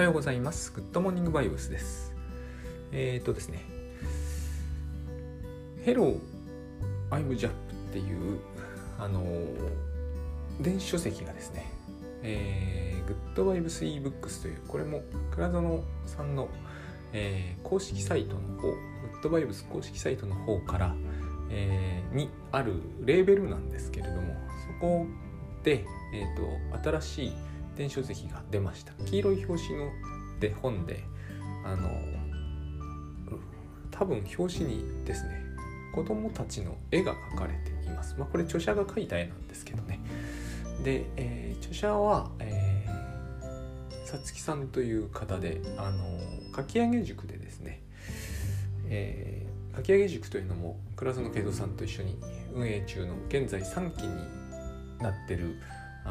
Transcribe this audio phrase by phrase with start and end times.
[0.00, 0.72] はようございます。
[0.72, 2.14] グッドモーニングバイブスです。
[2.90, 3.66] えっ、ー、とですね。
[5.84, 6.18] Hello,
[7.10, 7.52] I'm Jap っ
[7.92, 8.40] ていう、
[8.98, 9.22] あの
[10.58, 11.70] 電子書籍がですね、
[12.22, 15.02] えー、グッドバイブス ebooks という、これも
[15.32, 16.48] 倉園さんの、
[17.12, 18.76] えー、公式サイトの方、グ
[19.18, 20.96] ッドバイブス公式サイトの方から、
[21.50, 24.34] えー、にあるレーベルなんですけれども、
[24.80, 25.04] そこ
[25.62, 27.32] で、えーと、新しい
[27.80, 29.90] 電子書籍が出ました黄色い表紙の
[30.38, 31.02] で本で
[31.64, 31.88] あの
[33.90, 35.42] 多分表紙にですね
[35.94, 38.14] 子供たちの絵が描かれています。
[38.18, 39.98] まあ、これ著者が描いた絵なんですけどね。
[40.84, 42.86] で、えー、著者は、え、
[44.04, 47.82] さつきさんという方で、あのかき上げ塾でですね、
[48.88, 52.16] えー、かき上げ塾というのも倉園慶三さんと一緒に
[52.54, 54.14] 運営中の現在3期に
[55.00, 55.56] なってる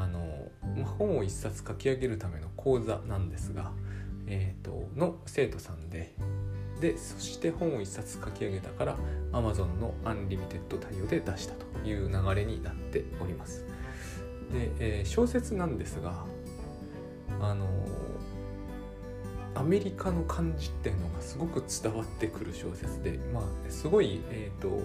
[0.02, 0.50] あの
[0.98, 3.72] 本を一冊書き上げるための講座なんですが、
[4.28, 6.16] えーと、の生徒さんで
[6.80, 8.96] でそして本を一冊書き上げたから
[9.34, 13.66] Amazon のアンリミテッド対応で出したという流れになっております。
[14.54, 16.24] で、えー、小説なんですが
[17.42, 17.68] あの
[19.56, 24.82] アメリカの感じっていうのがすごく伝わってくる小説でまあすごいえっ、ー、と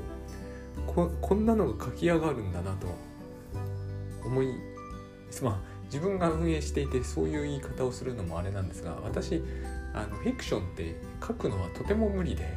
[0.92, 2.88] ここんなのが書き上がるんだなと
[4.24, 4.73] 思い
[5.42, 9.42] まあ自分が運営していてそういう言い方をするのもあれなんですが私
[9.94, 12.48] あのフィクションって書くのはとても無理で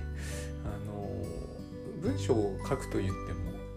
[0.66, 1.24] あの
[2.02, 3.34] 文章を書くと言って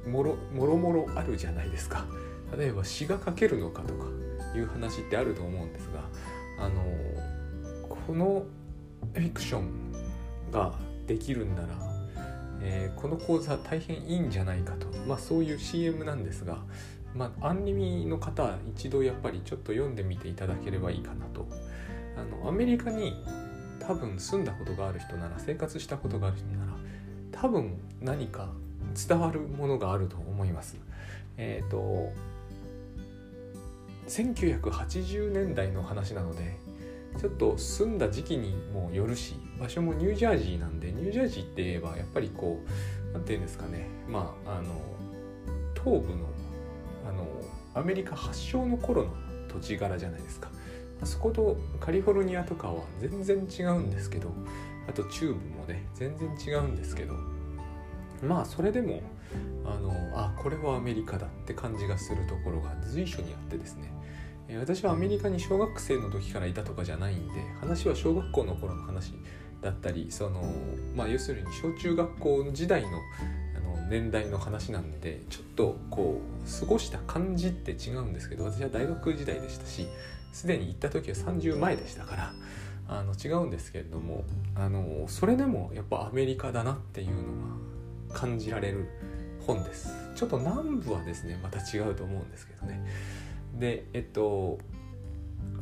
[0.06, 2.06] ももろもろもろあるじゃないですか。
[2.56, 4.06] 例えば詩が書けるのかとか
[4.56, 6.00] いう話ってあると思うんですが
[6.58, 6.82] あの
[7.88, 8.44] この
[9.14, 9.92] フィクション
[10.50, 10.74] が
[11.06, 11.68] できるんなら、
[12.60, 14.88] えー、この講座大変いいんじゃないかと。
[15.06, 16.58] まあそういう CM なんですが
[17.14, 21.46] まあ、アンリミの方一度やっぱりちょっと読んでみていただければいいかなと。
[22.16, 23.14] あのアメリカに
[23.78, 26.72] 多分住んだことがある人なら生活したことがある人なら
[27.32, 28.50] 多分何か
[29.08, 30.76] 伝わるものがあると思います。
[31.36, 32.12] えっ、ー、と
[34.08, 36.58] 1980年代の話なので
[37.18, 43.86] ちょっと住んだ時期にもよるし場所もニュージャージーなんでニュージャージーって言えばやっぱりこう何て言うんですかね。
[44.08, 44.74] まああの
[45.74, 46.29] 東部の
[47.74, 49.10] アメリカ発祥の頃の
[49.48, 50.50] 土地柄じゃないですか。
[51.02, 54.30] あそことカリフォルニアとかは全然違うんですけど
[54.88, 57.14] あと中部もね全然違うんですけど
[58.22, 59.00] まあそれでも
[59.64, 63.90] あのあこれはアメリカだって感じがするところが随所にあってですね。
[64.58, 69.14] 私はアメリカに小学生の時からいたとかじゃないんで話は小学校の頃の話
[69.62, 70.42] だったりその
[70.96, 72.88] まあ要するに小中学校時代の
[73.90, 79.88] 年代の話なんでちょっとこう過ごした感じって違うんですけど私は大学時代でしたし
[80.32, 82.32] すでに行った時は30前でしたから
[82.88, 84.24] あの違うんですけれども
[84.54, 87.14] あのそれでもやっぱアメリカだなっていうの
[88.08, 88.88] が感じられる
[89.46, 89.92] 本です。
[90.14, 92.84] ちょっと南部はですねまた違うと思うんですけどね。
[93.58, 94.58] でえっと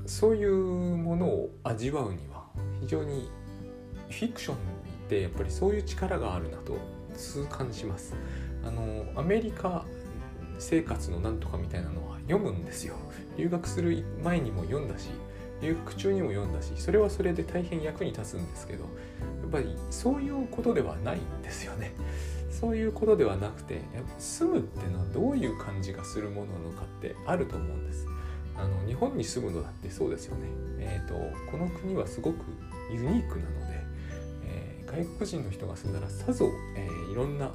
[0.07, 2.45] そういうものを味わうには
[2.81, 3.31] 非常に
[4.09, 4.59] フィクションっ
[5.09, 6.79] てやっぱりそういう力があるなと
[7.19, 8.15] 痛感します。
[8.65, 9.85] あのアメリカ
[10.59, 12.97] 生活のなんとかみたいなのは読むんですよ。
[13.37, 15.11] 留学する前にも読んだし
[15.61, 18.89] 留学中にも読んだしそれはそれで大変役に立つんですけどや
[19.47, 21.93] っぱりそういうことではないんですよね。
[22.51, 23.83] そういうことではなくて
[24.19, 28.07] 住むってのはどういう感じがするものなのかってあると思うんです。
[28.57, 30.49] あの日本に住むのだってそうですよね。
[30.81, 31.15] えっ、ー、と
[31.51, 32.37] この国はすごく
[32.93, 33.68] ユニークなので
[34.91, 37.51] 外国人の人が住んだらさぞ、えー、いろんな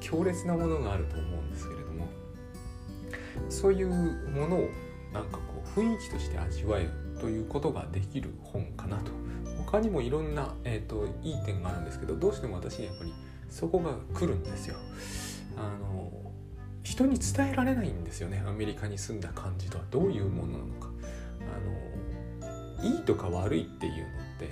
[0.00, 2.06] 強烈なものがあると思うんですけれども
[3.48, 4.68] そういうものを
[5.12, 6.90] なんかこう雰囲気として味わえる
[7.20, 9.12] ということができる本かなと
[9.64, 13.14] 他にもいろんな、えーと、いい点があるんですけどどうしても私やっぱり
[13.48, 14.76] そこが来るんですよ。
[15.56, 16.10] あの
[16.82, 20.90] 人に伝えられないんですよねアメリカに住んだ感じとはどういうものなのか。
[21.40, 24.04] あのいいとか悪いっていうのっ
[24.38, 24.50] て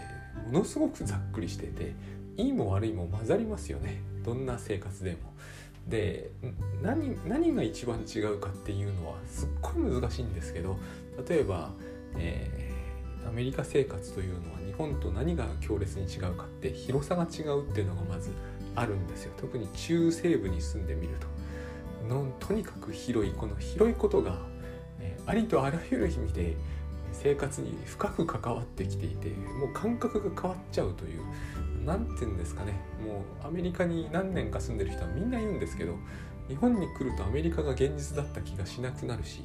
[0.50, 1.94] ものすごくざっくりしてて
[2.36, 4.00] いいも悪いも混ざりますよね。
[4.24, 5.18] どんな生活でも。
[5.88, 6.30] で
[6.80, 10.76] 何何が一番違うかっていうのはすっごい難しいんですけど
[11.28, 11.72] 例えば、
[12.16, 18.30] えー、アメリカ生活というのは日本と何が強烈に違うかって広さが違うっていうのがまず
[18.76, 19.32] あるんですよ。
[19.36, 21.26] 特に中西部に住んでみると。
[22.08, 24.38] のとにかく広いこの広いことが、
[25.00, 26.56] えー、ありとあらゆる意味で
[27.12, 31.20] 生活に深く関わってきていてもう感覚が変わっちゃうという
[31.84, 35.96] 何て言うんですかねもうアメリカに何年か住んでる人はみんな言うんですけど
[36.48, 39.42] 日本に来るとアメリカが現実だった気がしなくなるし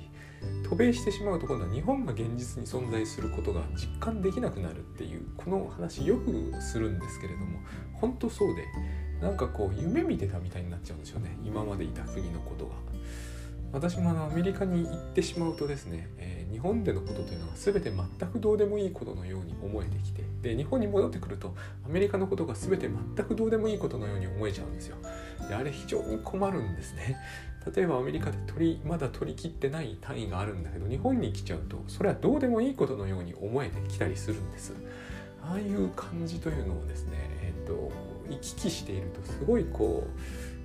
[0.70, 7.60] 渡米してしまうと今度は日本が現実に存在することが実感できなくなるっていうこの話よくするんですけれども
[7.94, 8.66] 本当そうで
[9.22, 12.76] なんかこう夢見てたみたいになっちゃうんですよね今までいた国のことが。
[13.74, 21.54] 私もあのアメリカに行ってしまうとですね、えー、日本でのことというのは全て全くどうでもいいことのように思えてきてで日本に戻ってくると
[21.86, 24.98] アメリカのことが全て全くどうでもいいことのように思えちゃうんですよ。
[25.48, 27.18] であれ非常に困るんですね。
[27.76, 34.74] 例えばアメリカで取りまだ取り切ってない単位があるんだけど日本に来ちゃうとそれはどうでもいいことのように思えてきたりするんです。
[35.44, 37.12] ああいう感じというのをですね、
[37.42, 37.92] えーと、
[38.30, 40.06] 行き来しているとすごいこ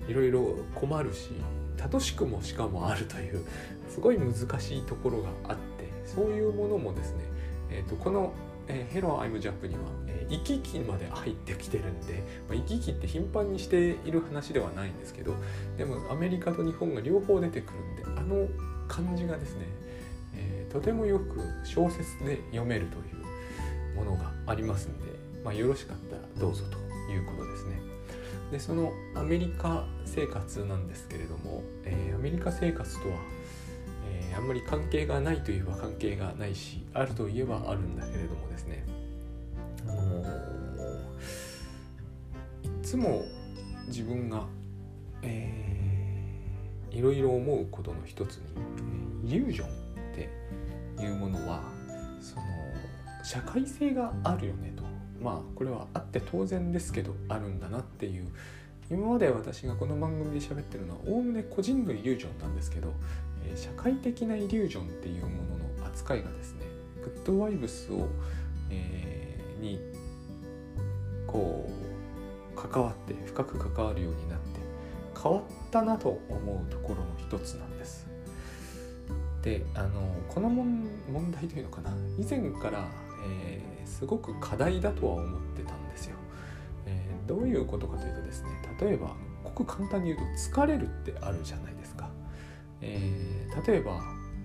[0.09, 1.31] ういろいろ困るし
[1.79, 3.45] 楽しくもしかもあるという
[3.89, 7.25] すごい難しいところがあってそういうものもですね、
[7.71, 8.33] えーと、この
[8.69, 15.35] えー、ヘロアイムジャップには、え、行き来まで入ってきてるんで、まあ、行き来って頻繁にしている話ではないんですけど
[15.77, 18.49] でもアメリカと日本が両方出てくるんであの
[18.89, 19.67] 感じがですね、
[20.37, 23.01] えー、とてもよく小説で読めるとい
[23.93, 25.07] うものがありますんで、
[25.45, 26.79] まあ、よろしかったらどうぞと
[27.13, 27.82] いうことですね。
[28.53, 33.17] でそのアメリカ生活なんですけれども、えー、アメリカ生活とは
[34.07, 38.85] えあんまり関係がないといえば関係がないしあるといえばあるんだけれどもですね。
[39.89, 40.23] あの
[42.63, 43.23] いつも
[43.87, 44.45] 自分が、
[45.23, 49.71] えー、いろいろ思うことの一つに、イリュージョンっ
[50.15, 50.29] て
[51.03, 51.63] いうものは
[52.21, 52.43] その
[53.25, 54.92] 社会性があるよねと。
[55.23, 58.29] まあこれはあって当然ですけどあるんだなっていう
[58.91, 62.93] 今まで私がこの番組で喋ってるのはおおむね個人のイリュージョンなんですけど
[63.47, 66.67] え社会的なイリュージョンっていうものの扱いがですね
[67.03, 68.09] グッドワイブスを、
[68.71, 69.81] えー、に
[71.27, 74.61] こう関わって深く関わるようになって
[75.21, 78.07] 変わったなと思うところの一つなんです。
[79.43, 80.89] であのこの問
[81.33, 82.87] 題というのかな以前から、
[83.25, 86.17] えー、すごく課題だとは思ってたんですよ。
[86.87, 88.49] えー、どういうことかというとですね
[88.81, 89.15] 例えば
[89.45, 92.09] ごく簡単に言うと疲れるってあるじゃないですか。
[92.81, 94.01] えー、例えば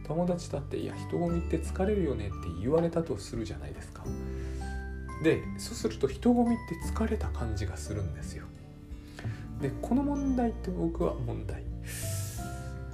[0.05, 4.03] 友達だって「いや人混みって疲れるよね」って言われたとするじゃないですか。
[5.23, 8.45] でそうすると人混みって疲れた感じがするんですよ。
[9.61, 11.63] でこの問題って僕は問題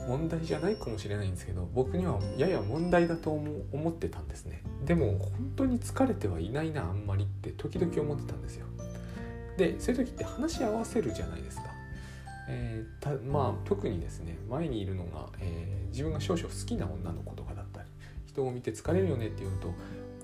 [0.08, 4.62] 問題じゃないかもしれないんですけど僕にはやや問題だと思ってたんですね。
[4.86, 8.68] でも本当に疲れてはいないなあんまりって時々思ってたんですよ。
[9.58, 11.64] でそういう時って話し合わせるじゃないですか。
[12.50, 17.88] えー、たまあ特にですね前にいるのが、えー、自分が少々好きな女の子とかだったり
[18.26, 19.74] 人を見て疲れるよねっていうと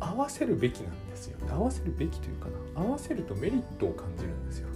[0.01, 1.37] 合わせるべきなんですよ。
[1.49, 4.67] 合わせるべきというかな合わせるとメリットを感じるんですよ。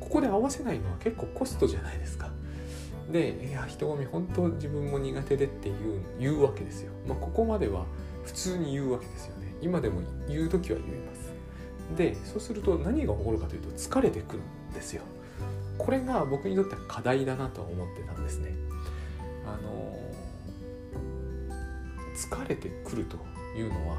[0.00, 2.30] ここで合わせないのは結構コストじゃないですか。
[3.10, 7.86] でいや人混み本当自分も苦手でっていう言うわけですよ、まあ、ここまでは
[8.24, 9.54] 普通に言うわけですよね。
[9.62, 11.32] 今でも言う時は言えます。
[11.96, 15.02] でそうすると何が起こるかというと疲れてくるんですよ。
[15.78, 18.54] これが僕にとっては課題だなと思ってたんですね。
[19.46, 19.96] あの
[22.16, 23.18] 疲れてくると
[23.56, 23.96] いうのは、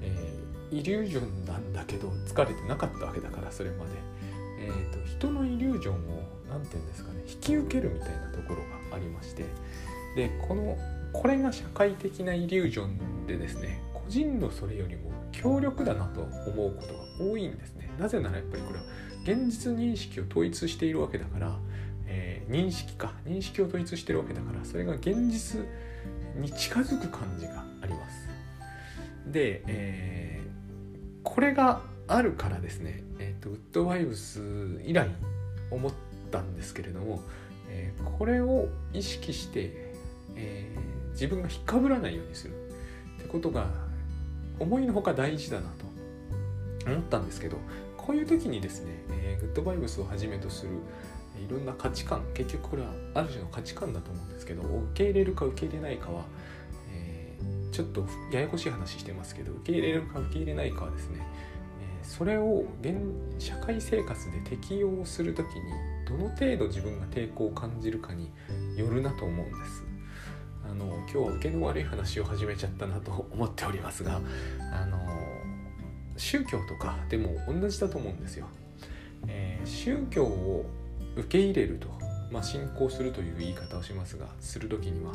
[0.00, 3.90] えー、イリュージョンなんだけど疲れてなかったわけだからそれまで、
[4.60, 5.98] えーと、人のイリュージョンを
[6.48, 8.56] 何て言うんですかね引き受けるみたいなところ
[8.90, 9.44] がありまして
[10.16, 10.76] でこの
[11.12, 17.88] これが社会的なイリュージョンでですね個人のそれよりも強力だなと思うことが多いんですね。
[17.98, 18.84] なぜならやっぱりこれは
[19.22, 21.56] 現実認識を統一しているわけだから、
[22.06, 25.60] えー、認識か認識を統一しているわけだからそれが現実
[26.36, 28.28] に近づく感じがあります。
[29.30, 34.40] で、えー、これがあるからですね、えーと、ウッドワイブス
[34.84, 35.08] 以来
[35.70, 35.92] 思っ
[36.30, 37.20] たんですけれども、
[37.68, 39.94] えー、これを意識して、
[40.34, 42.54] えー、自分が引っかぶらないようにする。
[43.18, 43.66] ってことが
[44.58, 45.68] 思いのほか大事だな
[46.84, 47.58] と思ったんですけど
[47.96, 50.72] こういう時にですね、えー、グッドバイブスをはじめとする
[51.46, 56.22] いろんな価値観結局これはある種の価値観だと思うんですけど受け入れるか受け入れないかは、
[56.92, 61.26] えー、ちょっとややこしい話してますけど受け入れるか受け入れないかはですね、
[62.08, 62.96] それを現
[63.38, 65.52] 社会生活で適用する時に
[66.08, 68.30] どの程度自分が抵抗を感じるかに
[68.78, 69.84] よるなと思うんです。
[70.64, 74.20] あの今日は受けの悪い話を始めちゃったなと思っておりますが
[74.72, 74.98] あの
[76.16, 78.46] 宗教とかでも同じだと思うんですよ。
[79.26, 80.64] えー、宗教を
[81.14, 81.88] 受け入れると、
[82.30, 85.12] まあ、信仰するという言い方をしますがする時には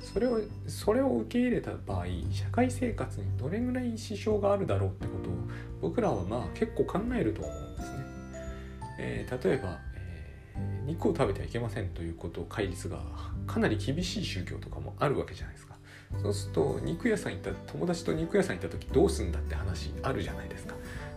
[0.00, 5.32] それをそれを受け入れた場合社会生活にどれぐらい支障があるだろうってことを
[5.80, 8.04] 僕らはまあ結構考えると思うんですね。
[8.98, 12.98] えー、例えば、えー、肉を食べてはいけませんということを戒律が
[13.46, 15.70] かなり厳しい宗教とかもあるわけじゃないですか。
[16.22, 20.74] そうすると肉屋さん行った友達と肉屋さん行った時どうすんだって話あるじゃないですか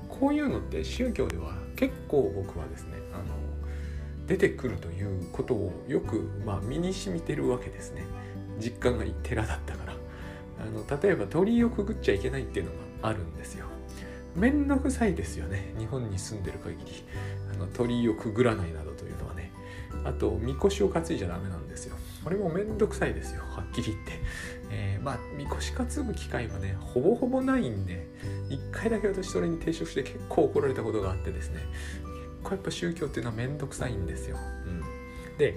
[0.07, 3.33] こういうのって宗教では結構僕はですねあの
[4.27, 8.05] 出てくるということをよく、まあ、身に染みてるわけですね
[8.59, 9.93] 実家が寺だったから。
[10.59, 13.65] あの例えば鳥居をくぐっちゃいけないっていうのがあるんですよ。
[14.35, 15.73] めんどくさいですよね。
[15.77, 17.03] 日本に住んでる限り。
[17.53, 19.51] あの鳥居をくぐらないなどというのはね。
[20.05, 21.95] あとみこしを担いじゃダメなんですよ。
[22.23, 23.41] これもめんどくさいですよ。
[23.41, 24.11] はっきり言って、
[24.71, 28.07] えー、まあみこし担ぐ機会はねほぼほぼないんで
[28.49, 31.61] 一回だけ私それに抵触して結構怒られたことがあってですね。
[32.43, 35.55] 結構やっぱ宗教っていうのはめんどくさいんですよ、うん、で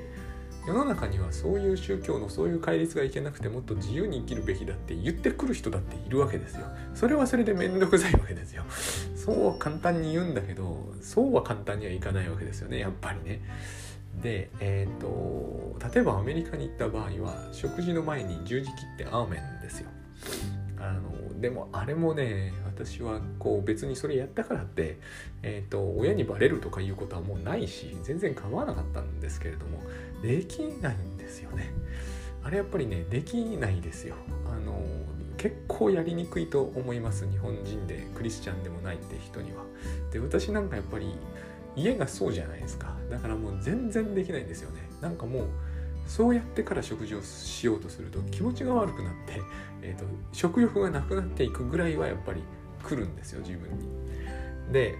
[0.67, 6.67] 世の中にはそういう宗教のそういう戒律がいけなくてもっと自由に生きるべきだって言ってくる人だっているわけですよ。
[6.95, 8.65] それはそれでめんどくさいわけですよ。
[9.15, 12.81] そうは簡単に言うんだけどそうは簡単にはいかないわけですよね。
[12.81, 13.41] やっぱりね。
[14.21, 19.89] で、えーと、例えばアメリカに行った場合は食事の前に十字切ってアーメンですよ。
[20.79, 24.99] あのでもあれもね私はこう別にそれやったからって、
[25.43, 29.83] えーと、親にバレるとかいうことはもうないし全然構わなかったんですけれども
[30.23, 31.73] できないんですよね。
[32.43, 34.15] あれやっぱりねできないですよ。
[34.51, 34.81] あの
[35.37, 37.29] 結構やりにくいと思います。
[37.31, 39.65] 日本人でクリスチャンでもないって人には。
[40.13, 41.15] で私なんかやっぱり
[41.75, 42.97] 家がそうじゃないですか。
[43.11, 44.89] だからもう全然できないんですよね。
[45.01, 45.47] なんかもう
[46.07, 49.43] そうやってから食事をしようとすると気持ちが悪くなって、
[49.83, 52.43] えーと、食欲がなくなっていくぐらいはやっぱり
[52.85, 53.89] 来るんですよ自分に。
[54.73, 54.95] で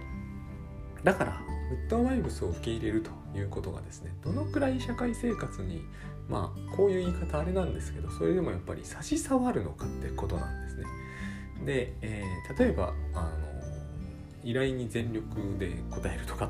[1.03, 5.83] だからウッドワイブスを受け入れるということがですねどのくらい社会生活に
[6.29, 10.85] まあこういう言い方あれなんですけどそれでもやっぱり差し障るのかってことなんですね。
[11.65, 13.29] で、えー、例えばあの
[14.43, 16.49] 依頼に全力で答えるとか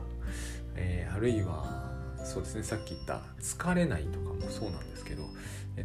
[0.77, 1.91] えー、あるいは
[2.23, 5.23] そうですねさっき言った疲れないとかもそうなんですけど、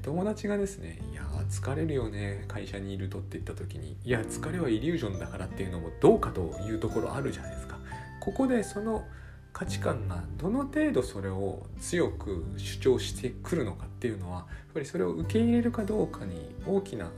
[0.02, 7.78] 友達がですね「いや疲れるよね会社にいると」って言った時に「いや疲れはイリュージョンだから」っていうのもどうかというところあるじゃないですか。
[8.20, 9.04] ここでその
[9.52, 17.10] 価値観がどの程度それを強く主張してくるのかっていうのはやっぱりそれを受け入れるかどうかに大きな、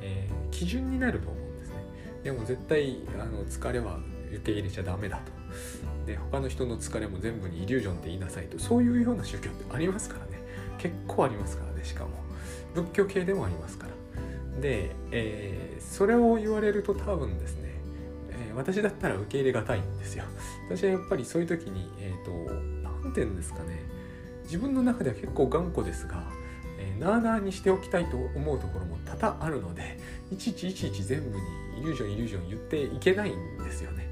[0.00, 1.74] えー、基準になると思うんですね。
[2.22, 3.98] でも絶対あの疲れは
[4.30, 5.42] 受け入れちゃダメだと。
[6.06, 10.42] で他の人の疲れも全部にイリュージョンって言いなさいとそういうような宗教ってありますからね
[10.78, 12.10] 結構ありますからねしかも
[12.74, 17.61] 仏教系でもありますからで、えー、それを言われると多分ですね、
[18.32, 20.24] えー、私だったら受け入れがたいんですよ。
[20.68, 23.80] 私はやっぱりそういう時にえ、ー、と何て言うんですかね。
[24.44, 26.24] 自分の中では結構頑固ですが
[26.78, 29.98] えなあなあにしておきたいと思うところも多々あるので
[30.30, 31.42] いちいちいちいち全部に
[31.78, 34.10] イリュージョンイリュージョン言っていけないんですよね。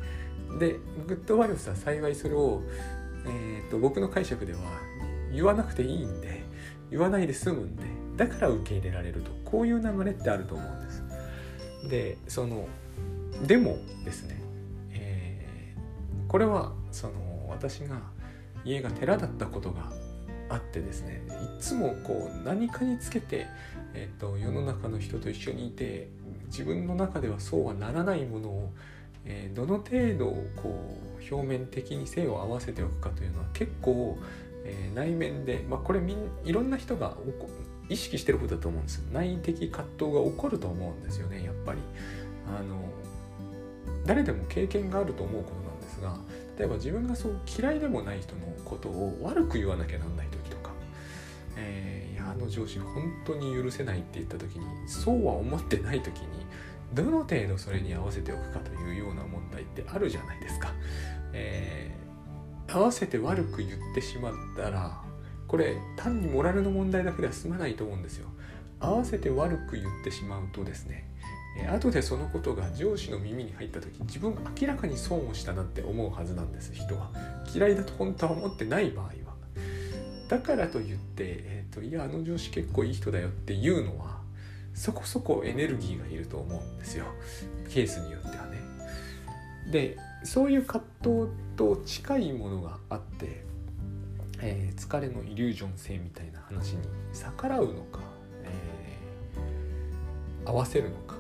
[0.59, 2.63] でグッドバイオスは幸いそれを、
[3.27, 4.59] えーと、僕の解釈では
[5.33, 6.43] 言わなくていいんで
[6.91, 7.85] 言わないで済むんで
[8.17, 9.41] だから受け入れられると。
[9.51, 11.03] こういう流れってあると思うんです。
[11.89, 12.69] でその
[13.47, 14.41] でもですね、
[14.93, 18.01] えー、これはその私が
[18.65, 19.91] 家が寺だったことが
[20.49, 21.23] あってですね
[21.59, 23.47] いつもこう何かにつけて、
[23.95, 26.09] えーと世の中の人と一緒にいて
[26.47, 28.73] 自分の中ではそうはならないものを
[29.25, 30.27] えー、どの程度
[30.63, 34.19] こう表面的に性を合わせておくかというのは結構、
[34.65, 37.17] えー、内面で、まあ、これみんいろんな人が
[37.89, 41.81] 意識してることだと思うんです内的葛藤が起こると思うんですよねやっぱり。
[42.47, 42.81] あの
[44.11, 46.17] 誰でも経験があると思うことなんですが
[46.59, 50.73] 例えば自分がそう嫌いでもない人のことを悪く言わなきゃなんない時とか、
[51.57, 56.27] えー、いやあの上司本当に許せないって言った時にそうは思ってない時に
[56.93, 60.73] どの程度それに合わせておくかというような問題ってあるじゃないですか。
[61.33, 65.01] えー、合わせて悪く言ってしまったら
[65.47, 68.27] これ単にモラルの問題だけでは済まないと思うんですよ。
[68.81, 71.09] 合わせて悪く言ってしまうとですね
[71.59, 76.73] え後でそのことが上司の耳に入った時自分明らかに損をしたなって思うはずなんです。
[76.75, 77.11] 人は。
[77.53, 79.13] 嫌いだと本当は思ってない場合は。
[80.29, 84.21] だからといって、えーといやあの上司結構いい人だよっていうのは
[84.75, 87.07] そこそこエネルギーがいると思うんですよ。
[87.69, 88.61] ケースによってはね。
[89.71, 93.45] でそういう葛藤と近いものがあって、
[94.41, 96.79] えー、疲れのイリュージョン性みたいな話に
[97.13, 98.01] 逆らうのか、
[98.45, 101.17] えー、合わせるのか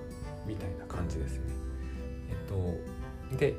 [0.50, 1.42] みたいな感じですね。
[2.30, 3.54] えっとで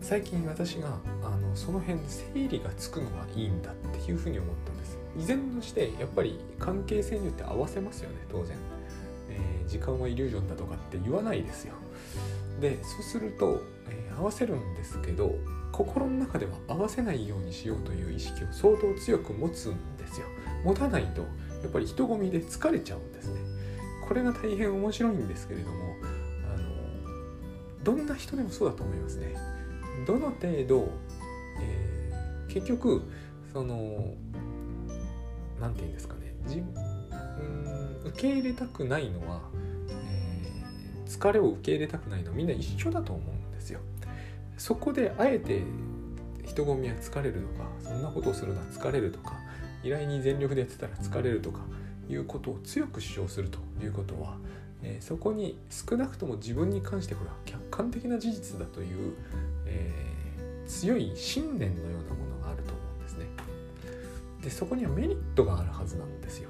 [0.00, 4.98] 最近私があのその辺整理がつくのはいいんだっていうふうに思ったんです。
[5.18, 8.56] 依然としてやっぱり関係性によって合わせますよね当然、
[9.30, 11.74] えー、時間はイリュージョンだとかって言わないですよ。
[12.60, 15.34] でそうすると、えー、合わせるんですけど
[15.72, 20.26] 心の中では合わせないようにしようという意識を相当強く持つんですよ。
[20.64, 23.40] 持たないとやっぱり人混みで疲れちゃうんですね。
[24.08, 25.76] これが大変面白いんですけれども
[26.54, 29.36] あのどんな人でもそうだと思いますね。
[30.06, 30.88] どの程度、
[31.60, 33.02] えー、結局
[33.52, 34.14] その
[35.60, 39.42] 何て言うんですかねじうん受け入れたくないのは、
[39.90, 43.80] えー、疲れを受け入れたくないのはみんな一緒だと思うんですよ。
[44.56, 45.62] そこであえて
[46.46, 49.36] 人混みは疲れるとかそんなことをするのは疲れるとか
[49.84, 51.60] 依頼に全力でやってたら疲れるとか
[52.08, 54.36] いうことを強く主張するということは、
[54.82, 59.14] えー、そこに少なくとも自分に関してこれは客観的な事実だという、
[59.66, 63.26] えー、強い信念のようなものがあると思うんですね。
[64.42, 66.48] でそこにはメリットがあるはずなんですよ。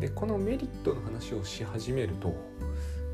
[0.00, 2.34] でこのメリットの話をし始めると,、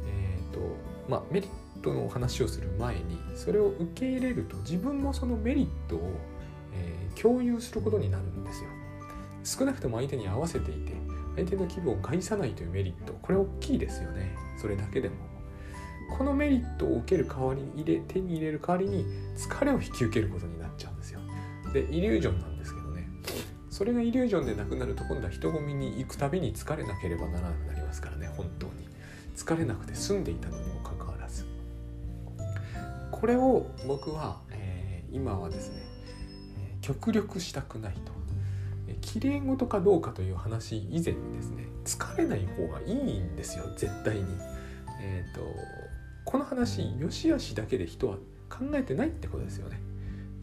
[0.06, 0.60] えーと
[1.08, 6.10] まあ、メリットの話をする前にそれを受け入れると自分もそのメリットを、
[6.74, 8.70] えー、共有することになるんですよ。
[9.44, 10.92] 少なくとも相手に合わせていて
[11.36, 14.36] 相手の気分を害さないというメリットこれ大きいですよね。
[14.60, 15.16] それだけでも。
[16.16, 21.20] このメリットを受ける代わりに入れ手に入れる代わりに疲れを引き受けることになっちゃうんですよ。
[21.72, 23.08] でイリュージョンなんですけどね。
[23.70, 28.30] それがイリュージョンでなくなると今度は人混みに行くたびに疲れなければならなくなりますからね。
[28.36, 28.72] 本当に。
[29.34, 31.46] 疲れなくて済んでいたのにもかかわらず。
[33.10, 35.82] これを僕は、えー、今はですね
[36.82, 38.21] 極力したくないと。
[39.00, 44.22] きれい事かどうかという話以前にですね疲れない方がいいんですよ絶対に。
[45.04, 45.40] えーと、
[46.24, 48.16] この話よしあしだけで人は
[48.48, 49.80] 考えてないってことですよね。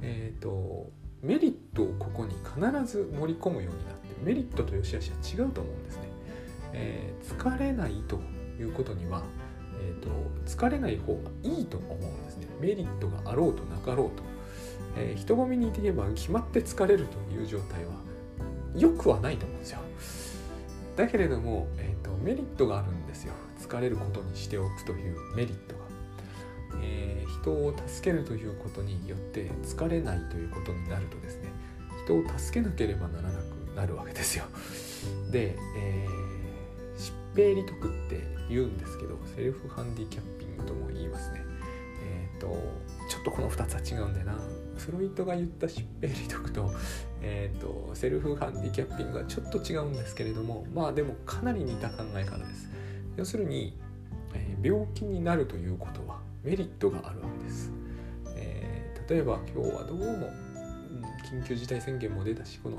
[0.02, 0.92] えーと、
[1.22, 6.04] メリットをここに必ず盛り込むようになってメリットとよしあしは違うと思うんですね。
[6.74, 8.20] えー、疲れないと
[8.60, 9.24] いうことには、
[9.82, 10.10] えーと、
[10.46, 12.48] 疲れない方がいいと思うんですね。
[12.60, 14.24] メリットがあろうとなかろうと。
[14.98, 17.92] えー、人混みにいて言えば決まって疲れるという状態は
[18.76, 19.80] 良くはないと思うんですよ。
[20.96, 23.34] だけれども、えーと、メリットがあるんですよ。
[23.60, 25.90] 疲れることにしておくというメリットが。
[26.82, 31.50] えー、人を助けるということによって疲れないということになるとですね
[32.06, 34.46] 人を助けなければならなくなるわけですよ。
[35.32, 41.44] で、えー、疾病利得って言うんですけどセルフハンディキャッピングとも言いますね。
[42.04, 42.48] えっ、ー、と
[43.10, 44.36] ちょっとこの2つは違うんだよな。
[44.78, 46.72] フロイトが言った疾病利得と,、
[47.22, 52.70] えーと、セルフハンディキャッピングはちょっと違うんですけれどもまあでもかなり似た考え方です。
[53.18, 53.78] 要するに、
[54.34, 57.72] えー、病気になるということはメリットがあるわけです、
[58.36, 60.22] えー、例えば今日はどうも、うん、
[61.40, 62.78] 緊急事態宣言も出たしこの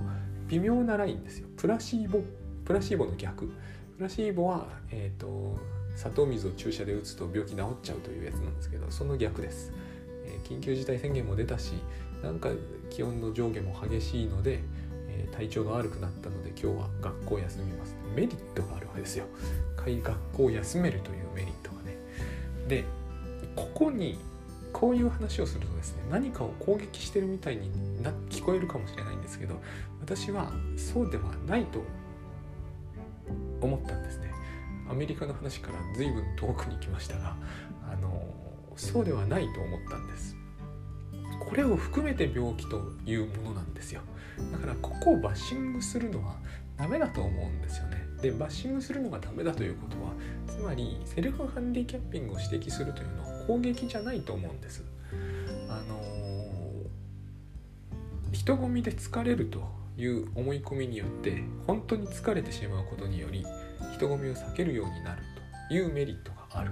[0.48, 1.48] 微妙なラインですよ。
[1.57, 2.20] プラシーボ
[2.64, 3.46] プラシーボの逆。
[3.96, 5.59] プラシーボは、えーと
[5.96, 9.72] 砂糖水を注射で打つと病気治っちゃうというやつなんですけどその逆です。
[10.44, 11.74] 緊急事態宣言も出たし
[12.22, 12.50] なんか
[12.90, 14.61] 気温の上下も激しいので、
[15.09, 17.96] えー、体調が悪くなったので今日は学校休みます。
[18.14, 19.26] メリットがあるわけですよ。
[19.76, 21.96] 学校休めるというメリットがね。
[22.68, 22.85] で
[23.56, 24.18] ここに
[24.72, 29.61] こういう話をするとですね何かを攻撃してるみたいにな聞こえるかもしれないんですけど
[30.00, 31.83] 私はそうではないと
[33.61, 34.30] 思ったんですね。
[34.88, 37.37] アメリカの話から随分遠くに来ましたが
[37.92, 38.22] あの
[38.76, 40.37] そうではないと思ったんです。
[41.51, 44.03] これを含めて病気というものなんですよ。
[44.53, 46.37] だからここをバッシングするのは
[46.77, 48.07] ダメだと思うんですよね。
[48.23, 50.13] でバッシングするのがダメだということは
[50.47, 54.85] つまりセルフハンディキャッピングを指摘するというのは攻撃じゃないと思うんです。
[55.69, 59.65] あのー、人混みで疲れると
[59.97, 63.45] いう思い込みによって本当に疲れてしまうことにより
[63.93, 65.23] 人混みを避けるようになる
[65.69, 66.71] というメリットがある。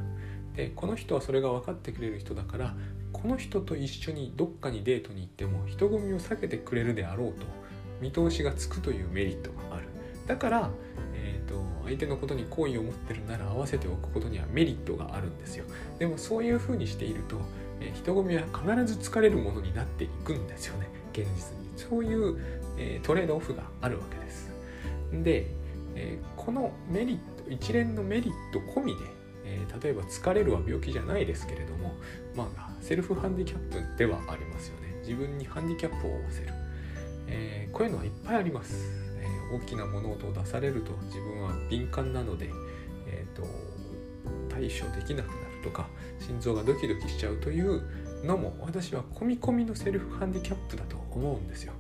[0.54, 2.74] でこの人はそれが分かってくれる人だから
[3.12, 7.46] この人と一緒にどっかにデートに行っても人混みを避けてくれるであろうと
[8.00, 9.88] 見通しがつくというメリットがある。
[10.26, 10.70] だから、
[11.14, 15.64] えーと、相手のことに好意を持ってるなら合わせておくことにはメリットがあるんですよ。
[15.98, 17.40] でもそういうふうにしていると、
[17.80, 20.86] えー、人混みは必ず疲れるものになっていくんですよね。
[21.12, 21.68] 現実に。
[21.76, 22.38] そういう、
[22.76, 24.52] えー、トレードオフがあるわけです。
[25.24, 25.46] で、
[25.94, 29.17] えー、このメリット一連のメリット込みで
[29.48, 31.94] えー、例えば疲れるは病気じゃないですけれども、
[32.36, 36.48] まあ、セルフハンディキャップではありますよね自分にハンディキャップを負わせる、
[37.26, 38.74] えー、こういうのはいっぱいあります、
[39.18, 42.50] えー、大きな物音を出されると自分は敏感なので、
[43.06, 43.46] えーと、
[44.50, 45.88] 対処できなくなるとか
[46.20, 47.82] 心臓がドキドキしちゃうという
[48.24, 51.72] のも私は込み込みのセルフハンディキャップだと思うんですよ。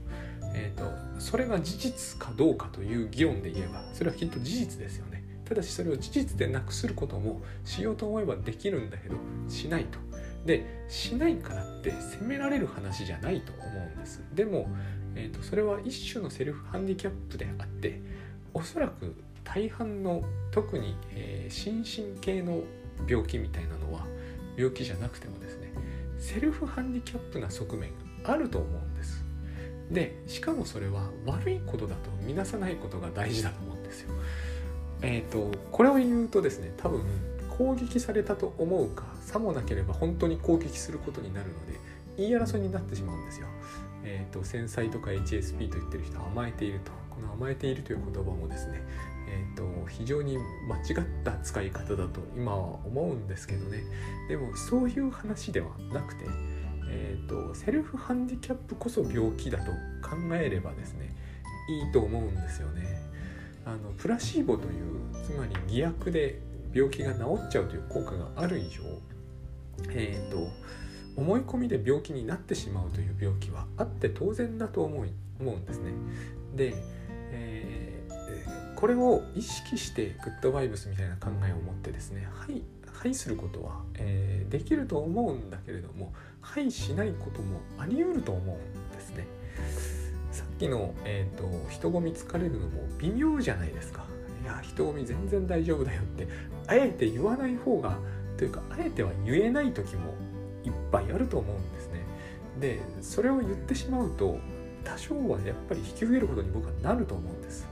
[0.54, 5.17] えーとそれが事実かどうかという議論で言えばそれはきっと事実ですよね。
[5.48, 9.16] ただしそれを事実でなくすることもしようと思えばできるんだけど
[9.48, 9.98] しないと。
[10.44, 14.22] でしないからって責められる話じゃないと思うんです。
[14.32, 14.68] でも、
[15.14, 18.00] えーと、それは一種のセルフハンディキャップであって
[18.54, 21.78] おそらく大半の特に、えー、心
[22.14, 22.62] 身系の
[23.06, 24.06] 病気みたいなのは
[24.56, 25.72] 病気じゃなくてもですね
[26.18, 27.90] セルフハンディキャップな側面
[28.22, 29.24] があると思うんです
[29.90, 33.67] でしかもそれは悪いことだと見なさないことが大事だと
[35.02, 37.02] えっ、ー、とこれを言うとですね多分
[37.56, 41.78] 攻撃されたと思うかさもなければ本当に攻撃することになるので
[42.16, 43.46] 言い争いになってしまうんですよ。
[44.04, 48.80] えーと、繊細とか HSP と言ってる人甘えているとこの甘えているという言葉もですね、
[49.28, 53.82] えーと、非常に間違った使い方だと今は思うんですけどね
[54.28, 56.24] でもそういう話ではなくて、
[56.90, 61.14] えーとセルフハンディキャップこそ病気だと考えればですね
[61.68, 63.07] いいと思うんですよね。
[63.68, 66.40] あのプラシーボというつまり偽薬で
[66.72, 68.82] 病気が治っちゃうという効果がある以上
[69.90, 70.48] えっ、ー、と
[71.16, 75.92] 思い込みで病気になってしまうという病気はあって当然だと思い思うんですね。
[76.56, 76.74] で、
[77.30, 89.26] えー、これを意識してグッドバイブスみたいな考えを持ってですねはいはいすることは、えー、できると思うんだけれどもはいしないこともあり得ると思うんですね。
[90.58, 94.04] きの、えー、と人混み疲れるのも微妙じゃないですか。
[94.42, 96.28] いや人混み全然大丈夫だよって
[96.66, 97.98] あえて言わない方が
[98.36, 100.14] というかあえては言えない時も
[100.64, 102.04] いっぱいあると思うんですね。
[102.60, 104.38] でそれを言ってしまうと
[104.84, 107.66] 多少はやっぱり引き受けることに僕はなると思うんです。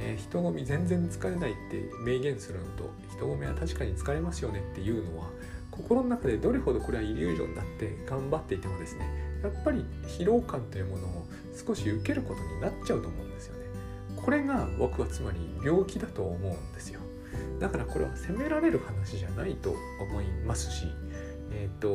[0.00, 5.26] えー、人混み全然疲れないって明言するのと人混みは確かに疲れますよねっていうのは
[5.70, 9.08] 心の中でどれほどこれはイリュージョンだって頑張っていてもですね
[9.42, 11.26] やっぱり疲労感というものを
[11.66, 13.66] 少し受けることになっちゃうと思うんですよね。
[14.16, 17.00] これが僕はつまり病気だと思うんですよ。
[17.58, 20.86] だからこれは責められる話じゃないと思いますし
[21.50, 21.88] えっ、ー、と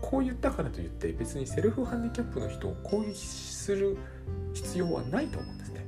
[0.00, 3.96] こう言ったからといって別にセルフハンディキャップの人を攻撃する
[4.54, 5.86] 必要はないと思うんですね。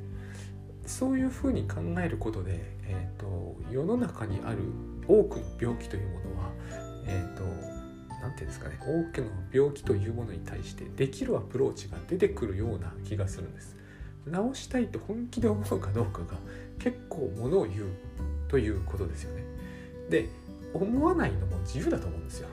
[0.87, 4.59] そういうふうに考えることで、えーと、世の中にある
[5.07, 6.51] 多くの病気というものは、
[7.07, 7.45] えーと、
[8.21, 13.77] 何て言うんですかね多くの病気というものに対してできるアプローチが出てくるような気がするんです。
[14.27, 16.37] 治したいと本気で思うかどうかが
[16.79, 17.87] 結構ものを言う
[18.49, 19.45] ということですよね。
[20.11, 20.29] で
[20.75, 22.49] 思わないのも自由だと思うんですよ。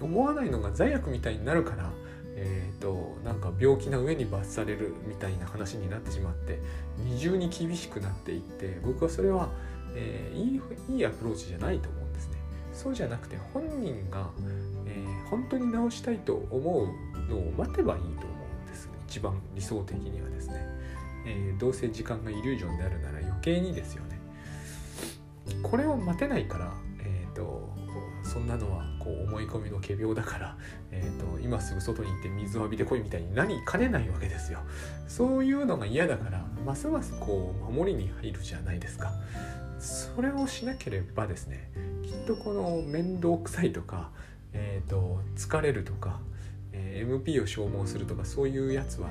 [0.00, 1.90] 思わないのが罪悪みたいになるから、
[2.36, 6.60] えーと、なんか病気な上に罰されるみたいな話になってしまって
[6.98, 9.48] 二重に厳しくなっていって僕はそれは、
[9.94, 12.36] えー、いいいいアプローチじゃないと思うんですね。
[12.72, 14.30] そうじゃなくて本人が、
[15.30, 20.66] 本当に治したいと思うのを待てばいいと思うんです一番理想的にはですね。
[21.26, 24.18] えー、どうせ時間がイリュージョンであるなら余計にですよね。
[25.62, 26.72] これを待てないから
[27.38, 27.68] と
[28.24, 30.56] そんなのはこう思い込みの仮病だから、
[30.90, 34.58] えーと、今すぐ外に行って水を浴びてこいみたいになりかねないわけですよ。
[35.06, 39.12] そういうのが嫌だからますますこう守りに入るじゃないですか。
[39.78, 41.70] それをしなければですね
[42.02, 44.10] きっとこの面倒くさいとか、
[44.52, 46.20] えーと、疲れるとか、
[46.72, 49.08] えー、MP を消耗するとかそういうやつは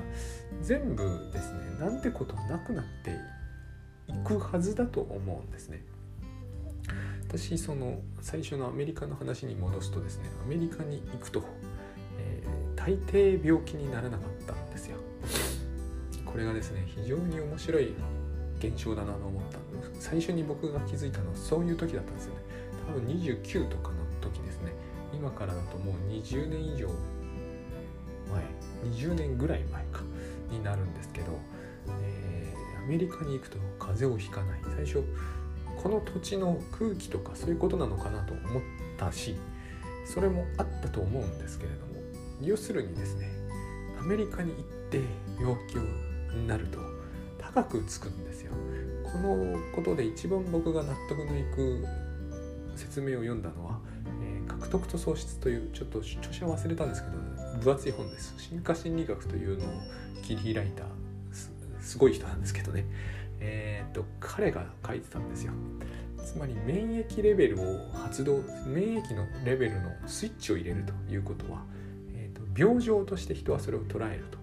[0.62, 3.16] 全部ですねなんてことなくなって
[4.08, 5.84] いくはずだと思うんですね。
[7.28, 11.42] 私その最初のアメリカの話に戻すとですねアメリカに行くと、
[12.18, 14.96] えー、大抵病気にならなかったんですよ。
[16.24, 17.94] これがですね非常に面白い
[18.58, 19.58] 現象だなと思った。
[20.00, 22.40] 最初に僕が気づいたのはそういう時だったんですよね。
[22.86, 23.92] 多分29とか
[25.18, 26.88] 今からだともう20年以上
[28.30, 28.44] 前
[28.92, 30.02] 20年ぐらい前か
[30.50, 31.38] になるんですけど、
[31.88, 35.02] えー、アメリカに行くと風邪をひかない最初
[35.82, 38.62] この土地の空気とかそういうことなのかなと思っ
[38.96, 39.36] たし
[40.06, 41.94] それもあったと思うんですけれども
[42.40, 43.28] 要するにですね
[44.00, 45.02] アメリカに行って
[45.40, 45.74] 病気
[46.34, 46.78] になると
[47.38, 48.52] 高くつくんですよ。
[49.04, 51.84] このことで一番僕が納得のいく
[52.76, 53.80] 説明を読んだのは
[54.17, 54.17] 「えー、
[54.60, 58.34] 獲得と喪失」というちょっと著者忘れたんですけど分厚い本です。
[58.38, 59.68] 進化心理学というのを
[60.22, 60.84] 切り開いた
[61.80, 62.84] すごい人なんですけどね。
[63.40, 65.52] えーと、彼が書いてたんですよ。
[66.24, 71.64] つまり免疫レベルを発動免疫のレベルのスイッチを入れるということは、
[72.14, 74.38] えーと、病状として人はそれを捉えると。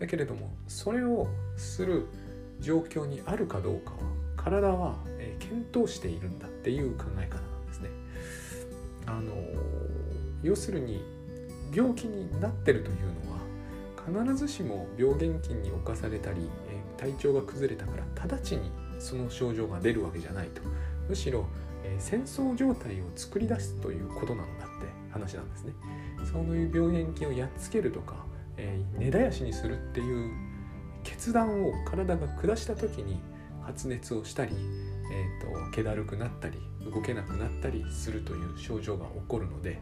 [0.00, 2.06] だけれどもそれをする
[2.60, 3.98] 状況にあるかどうかは
[4.36, 7.53] 体は、えー、検討しているんだっていう考え方。
[9.06, 9.32] あの
[10.42, 11.02] 要するに
[11.74, 16.48] 病気になってるというのは必ずしも病原菌に侵されたり、
[16.96, 20.60] 体調が崩れたから直ちにその症状が出るわけじゃないと。
[21.08, 21.46] むしろ、
[21.84, 25.72] え、戦争状態を作り出すということなんだって話なんですね。
[26.32, 28.24] そういう病原菌をやっつけるとか、
[28.56, 30.30] え、根絶やしにするっていう
[31.02, 33.20] 決断を体が下した時に
[33.62, 34.52] 発熱をしたり、
[35.10, 36.58] えーと、気だるくなったり
[36.90, 39.80] 動けなくなったりするという症状が起こるので、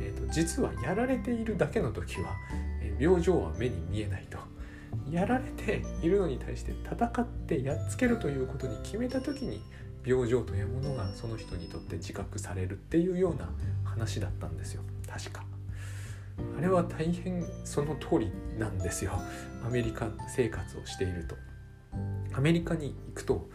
[0.00, 2.36] えーと、実はやられているだけの時は、
[2.80, 4.38] えー、病状は目に見えないと。
[5.10, 9.62] やられているのに対して戦ってやっつけるということに決めた時に
[10.04, 13.48] 病状というものがその人にとって自覚されるっていうような
[13.84, 15.44] 話だったんですよ確か。
[16.58, 19.12] あれは大変その通りなんですよ
[19.64, 21.36] アメリカ生活をしていると
[22.34, 23.48] アメリカに行くと、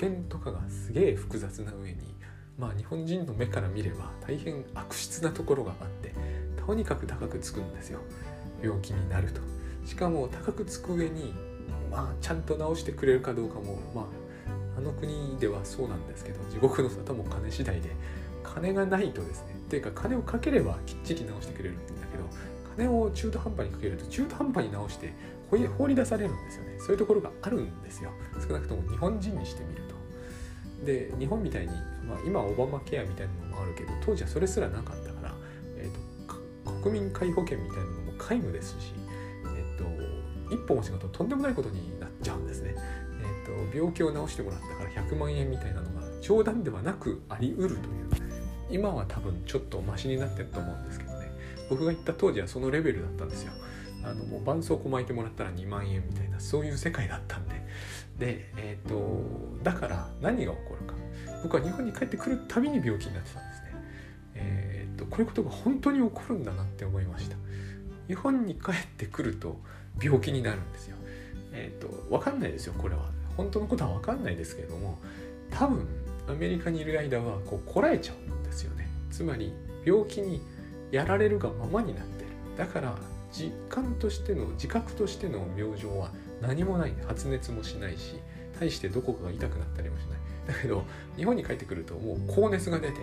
[0.00, 2.14] まあ、保険とかがすげえ複雑な上に
[2.58, 6.14] まあ日本人の目から見れば大変悪質なところがあって
[6.66, 8.00] とにかく高くつくんですよ。
[8.62, 9.40] 病気になると
[9.86, 11.32] しかも高くつく上に
[11.90, 14.04] まあちゃんと治してくれるかどうかもまあ
[14.76, 17.90] あの国ではそうなんですけど地獄の沙汰も金次第で
[18.42, 22.24] 金がないとですねっていうか金をかければきっちり直してくれるんだけど
[22.76, 25.12] 金を中途半端にかけると中途半端に直して
[25.50, 26.78] 放り出されるんですよね。
[26.78, 28.10] そういうところがあるんですよ。
[28.46, 29.94] 少なくとも日本人にしてみると。
[30.86, 31.72] で日本みたいに、
[32.08, 35.34] まあ、今オバマケアみたいなのもあるけど当時はそれすらなかったから、
[35.76, 38.94] えーと、国民皆保険みたいなのも皆無ですし、
[39.44, 48.10] えーと、一歩間違うととんでもないことになっちゃうんですね、えーと病気を治してもらったから100万円みたいなのが冗談ではなくありうるという。
[48.70, 51.09] 今は多分ちょっとマシになってると思うんですけど。
[51.70, 53.52] 僕が行った当時はそのレベルだったんですよ。
[54.02, 57.54] あのもう絆創膏巻いてもらったら2万円みたいなそういう世界だったんで。
[58.18, 59.24] でえっ、ー、と
[59.62, 60.94] だから何が起こるか。
[61.42, 63.70] 僕は日本に帰ってくるたびに病気になってたんですね。
[64.34, 67.36] えっ、ー、とこういうことが本当に起こるんだなって思いました。
[68.08, 69.60] 日本に帰ってくると
[70.02, 70.96] 病気になるんですよ。
[71.52, 73.10] えっ、ー、と分かんないですよこれは。
[73.36, 74.98] 本当のことは分かんないですけれども
[75.50, 75.86] 多分
[76.28, 78.88] アメリカにいる間はこうこらえちゃうんですよね。
[79.10, 79.52] つまり
[79.84, 80.42] 病気に
[80.90, 82.30] やられるがままになってる。
[82.56, 82.96] だから
[83.32, 86.94] 実感としての自覚としての病状は何もない。
[87.06, 88.16] 発熱もしないし
[88.58, 90.54] 対してどこかが痛くなったりもしない。
[90.54, 90.84] だけど
[91.16, 93.00] 日本に帰ってくるともう高熱が出て、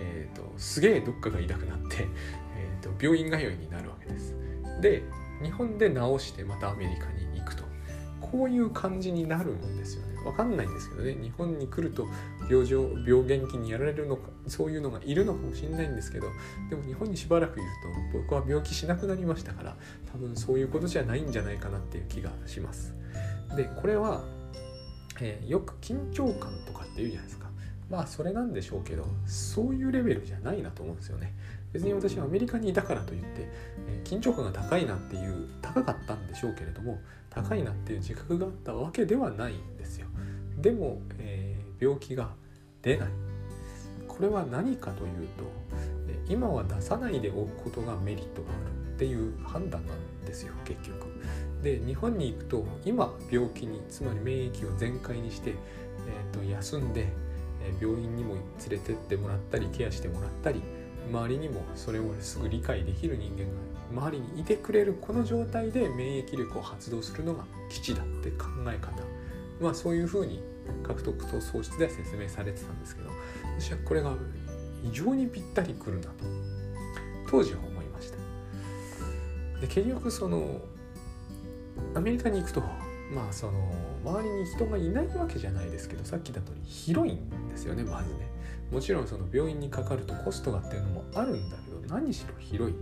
[0.00, 2.06] えーと、すげえどっかが痛くなって、
[2.56, 4.34] えーと病院通いになるわけです。
[4.80, 5.02] で
[5.42, 7.68] 日本で治してまたアメリカに行くと。
[8.20, 10.16] こういう感じになるんですよね。
[10.22, 11.14] 分かんないんですけどね。
[11.14, 12.06] 日本に来ると
[12.50, 16.26] 病状病原菌にやられるのかそういうのがいるのかもしれないんですけど
[16.70, 17.68] でも日本にしばらくいる
[18.12, 19.76] と僕は病気しなくなりましたから
[20.12, 22.94] 多分そういうことじゃないんじゃないかなっていう気がします。
[23.56, 24.24] でこれは、
[25.20, 27.48] えー、よく緊張感とかって言うじゃないですか。
[27.90, 31.34] まあそれなんでしょうけどそういうレベルじゃないなと思うんですよね。
[31.72, 33.48] 別に私はアメリカにいたからといって、
[33.86, 36.98] え、緊張感が高いなっていう高かったんでしょうけれども
[37.30, 40.06] 高いなっていう自覚があったわけではないんですよ。
[40.56, 41.47] でも、え、
[41.80, 42.30] 病気が
[42.82, 43.08] 出ない
[44.06, 45.44] これは何かというと
[46.28, 51.06] 今は出さないでおくことがメリットがあるっていう判断なんですよ結局。
[51.62, 57.08] で日本に行くと今病気につまり免疫を全開にして、えー、と休んで
[57.80, 60.62] 病院にも連れてってもらったりケアしてもらったり
[61.10, 63.44] 周りにもそれをすぐ理解できる人間
[63.96, 69.02] が周りにいてくれるこの状態で免疫力を発動するのが基地だって考え方
[69.60, 70.42] まあそういうふうに
[70.82, 73.10] 獲得と喪失では説明されてたんですけど
[73.58, 74.14] 私はこれが
[74.82, 76.12] 非常にぴったりくるなと
[77.30, 78.18] 当時は思いました。
[79.60, 80.60] で結局その
[81.94, 82.60] アメリカに行くと
[83.12, 83.72] まあその
[84.04, 88.28] 周りに人がいないわけじゃないですけどさっきだと広いんですよねまずね。
[88.70, 92.76] もちろんその病院にかかるとコストがっていうのもあるんだけど何しろ広い。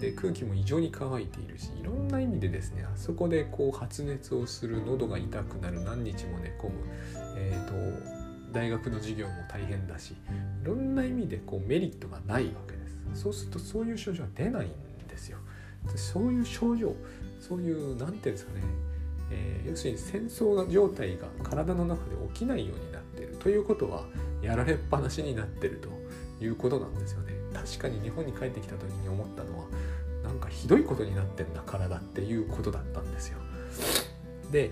[0.00, 6.72] で空気も異常に乾いているしいろんな意味でですねあそこでこう発熱をする喉が痛くなる何日も寝込む、
[7.36, 10.14] えーと、大学の授業も大変だしい
[10.64, 12.78] ろんな意味でこうメリットがないわけで
[13.14, 13.22] す。
[13.22, 14.70] そうするとそういう症状は出ないん
[15.08, 15.38] ですよ。
[15.96, 16.94] そういう症状
[17.38, 18.60] そういう何て言うんですかね、
[19.30, 24.04] えー、要するに戦争状態が体の中で起きないようになっているということは
[24.42, 27.39] やられっぱなしになってるということなんですよね。
[27.64, 29.64] 確かに日本に帰ってきた時に思ったのは
[30.24, 33.38] なんかひどいことになってんな体っていうことだったんですよ。
[34.50, 34.70] で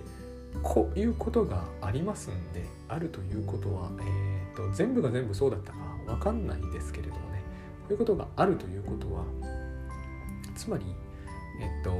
[0.62, 7.42] こういうことがありますんであるということは、えーと、全部が全部そうだったか分かんないですけれどもね
[7.82, 9.24] こういうことがあるということは
[10.56, 10.84] つまり
[11.60, 11.92] えっと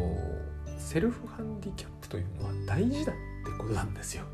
[0.79, 4.25] セルフハンディキャップというのは大事だってことなんですよ。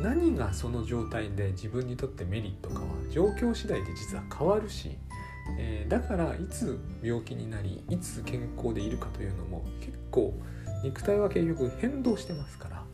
[0.00, 4.96] 何がその状態で自分にとってメリットかは状況次第で実は変わるし
[5.58, 10.34] えー、だからいつ病気になりいつ健康でいるかというのも結構
[10.84, 12.84] 肉体は結局変動してますから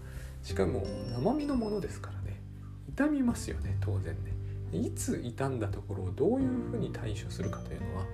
[0.43, 0.85] しかも
[1.15, 2.41] 生身のものですからね。
[2.89, 4.33] 痛みますよね当然ね。
[4.73, 8.05] いつ傷んだところをどういうふうに対処するかというのは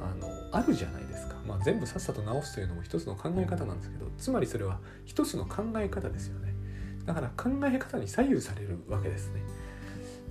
[0.00, 6.54] あのあるじゃないですか、まあ、全部さっさと治すというのも一つの考え方なんですけどつまりそれは一つの考え方ですよね。
[7.04, 9.42] だから考え方に左右されるわけですね。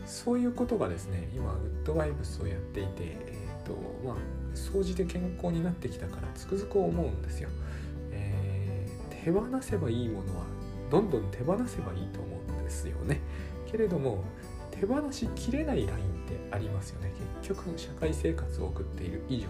[0.06, 3.18] そういうことがですね今グッドバイブスをやっていて、
[3.68, 3.74] と
[4.06, 4.16] まあ
[4.54, 7.50] 総じて健康になってきたからつくづく思うんですよ、
[8.12, 10.46] えー、手放せばいいものは
[10.90, 13.20] どんどん手放せばいいと思うんですよね。
[13.70, 14.24] けれども
[14.72, 17.12] 手放しきれないラインってありますよね。
[17.42, 19.48] 結局社会生活を送っている以上。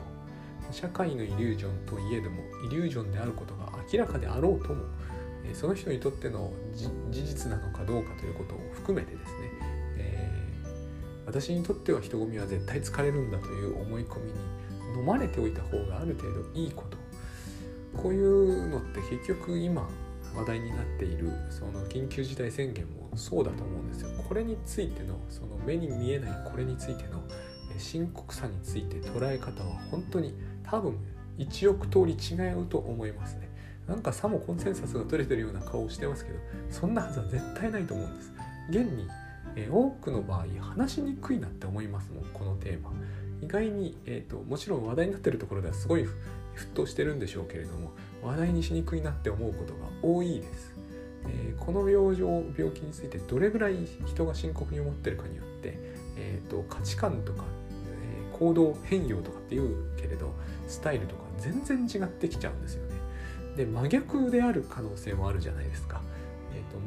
[0.71, 4.83] 社会のイリュージョンといえどもイリュージョンであることが明らかであろうとも
[5.53, 6.51] その人にとっての
[7.09, 9.51] 事実なのかどうかということを含めてですね、
[11.27, 16.97] 私にとっては人混みは絶対疲れるんだという思い込みに飲まれておいた方がある程度いいこと
[18.01, 19.87] こういうのって結局今
[20.35, 24.09] 話題になっているその緊急事態宣言もそうだと思うんですよ。
[24.27, 27.23] これについてのその目に見えないこれについての
[27.77, 30.97] 深刻さについて捉え方は本当に多分
[31.37, 33.49] 1億通り違うと思いますね。
[33.87, 38.31] なんかさもコンセンサスが取れてるような顔をしてますけどそんなはずは絶対ないと思うんです。
[38.69, 39.07] 現に、
[39.57, 42.93] え多くの場合話しにくいなって思いますもんこのテーマ。
[43.41, 46.07] 意外に、えーと、もちろん話題になってるところではすごい
[46.55, 47.91] 沸騰してるんでしょうけれども
[48.23, 50.75] 話題にしにくいなって思うことが多いです。
[51.25, 55.77] えー、この病状病気についてどれぐらい人が深刻に思ってるかによって、
[56.17, 57.43] えーと、価値観とか、
[58.31, 60.33] えー、行動変容とかっていうけれど
[60.67, 62.95] スタイルとか全然違ってきちゃうんですよね。
[63.55, 66.01] で真逆である可能性もあるじゃないですか。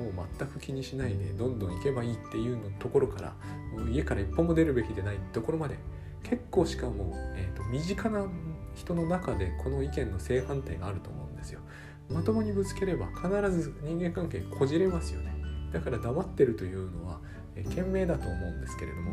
[0.05, 3.35] もう全く気にしないでどんどん行けばいいっていうのところから
[3.73, 5.77] もう家から一歩も出るべきでないところまで
[6.23, 8.27] 結構しかも、えーと身近な
[8.75, 11.61] 人の中でこの意見の正反対があると思うんですよ。
[12.09, 15.35] まともにぶつければ必ず人間関係こじれますよね。
[15.73, 17.21] だから黙ってるというのは、
[17.55, 19.13] え賢明だと思うんですけれども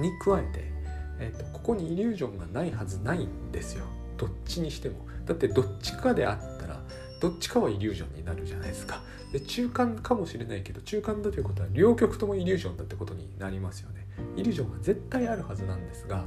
[0.00, 0.72] に加えて、
[1.18, 3.84] えーと、ここにイリュージョンがないはずないんですよ。
[4.16, 4.96] どっちにしても。
[5.24, 6.80] だってどっちかであったら
[7.20, 9.00] どっちかはイリュージョンになるじゃないですか
[9.32, 16.24] で中間かもしれないけど中間だということは両極ともイリュージョンだってことになりますよねイリュージョンが絶対あるはずなんですが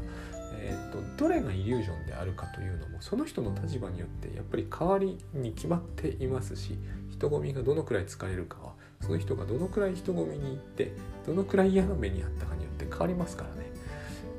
[0.63, 6.77] えーと、どれがイリュージョンであるかというのもその人の立場によってやっぱり変わりに決まっていますし
[7.09, 10.91] 人混みがどのくらい疲れるかはその人がどのくらい人混みに行って
[11.25, 13.71] どのくらい嫌な目にあったかによって変わりますからね。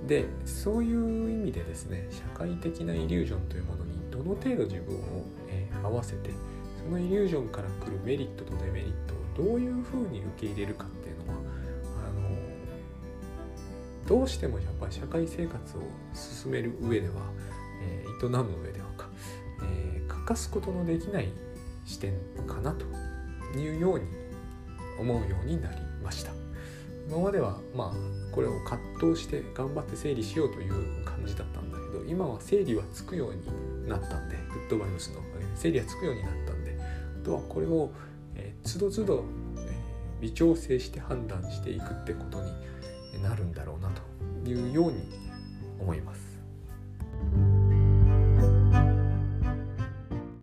[0.07, 6.31] でそういう意味でですね社会的なイリュージョンというものにどの程度自分を、えー、合わせて
[6.85, 11.39] そのイリュージョンから来るメリットとデメリットをどういうふうに受け入れるかっていうのは
[12.09, 12.29] あの
[14.09, 15.81] どうしてもやっぱり社会生活を
[16.15, 17.15] 進める上では、
[17.83, 19.09] えー、営む上ではか、
[19.63, 21.29] えー、欠かすことのできない
[21.85, 22.15] 視点
[22.47, 22.87] かなと
[23.59, 24.07] いうように
[24.99, 26.33] 思うようになりました。
[27.09, 35.21] 今まではまあこれを葛藤して頑張って整理しようという感じだったんだけど今は整理はつくようになったんでグッドバイブスの
[35.55, 36.79] 整理がつくようになったんで
[37.23, 37.91] あとはこれを、
[38.35, 39.25] えー、都度都度、
[39.59, 39.77] え、
[40.21, 42.39] 微調整して判断していくってこと
[43.17, 45.09] になるんだろうなというように
[45.81, 46.32] 思います。